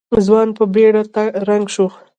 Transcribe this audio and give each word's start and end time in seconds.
ځوان 0.25 0.47
په 0.57 0.63
بېړه 0.73 1.01
رنګ 1.49 1.65
شو. 1.75 1.87